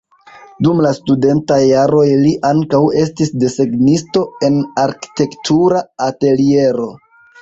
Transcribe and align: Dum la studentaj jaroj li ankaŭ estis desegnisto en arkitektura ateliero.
Dum 0.67 0.79
la 0.85 0.93
studentaj 0.99 1.57
jaroj 1.71 2.05
li 2.23 2.31
ankaŭ 2.51 2.81
estis 3.03 3.31
desegnisto 3.45 4.25
en 4.49 4.57
arkitektura 4.85 5.85
ateliero. 6.11 6.89